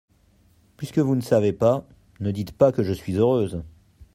Puisque 0.77 0.97
vous 0.97 1.15
ne 1.15 1.21
savez 1.21 1.53
pas, 1.53 1.85
ne 2.21 2.31
dites 2.31 2.53
pas 2.53 2.71
que 2.71 2.81
je 2.81 2.91
suis 2.91 3.17
heureuse. 3.17 3.61